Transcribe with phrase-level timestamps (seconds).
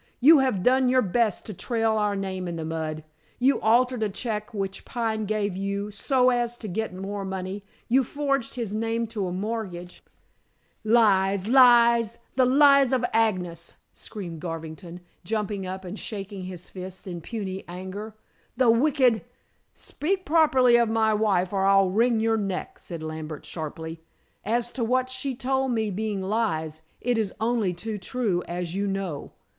[0.19, 3.03] You have done your best to trail our name in the mud.
[3.37, 8.03] You altered a check which Pine gave you so as to get more money; you
[8.03, 10.03] forged his name to a mortgage"
[10.99, 17.21] "Lies, lies, the lies of Agnes!" screamed Garvington, jumping up and shaking his fist in
[17.21, 18.15] puny anger.
[18.57, 19.23] "The wicked"
[19.91, 23.99] "Speak properly of my wife, or I'll wring your neck," said Lambert sharply.
[24.43, 28.87] "As to what she told me being lies, it is only too true, as you
[28.87, 29.33] know.